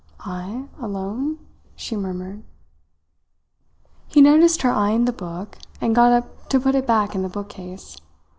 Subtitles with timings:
[0.25, 1.37] "I alone?"
[1.75, 2.41] she murmured.
[4.07, 7.29] He noticed her eyeing the book, and got up to put it back in the
[7.29, 7.97] bookcase.